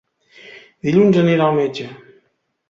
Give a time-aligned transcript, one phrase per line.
[0.87, 1.87] Dilluns anirà al metge.